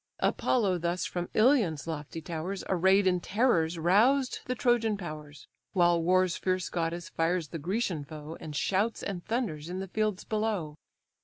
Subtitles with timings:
[0.19, 6.35] Apollo thus from Ilion's lofty towers, Array'd in terrors, roused the Trojan powers: While war's
[6.35, 10.75] fierce goddess fires the Grecian foe, And shouts and thunders in the fields below.